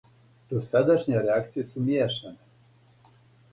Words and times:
Досадашње 0.53 1.19
реакције 1.27 1.67
су 1.73 1.85
мијешане. 1.85 3.15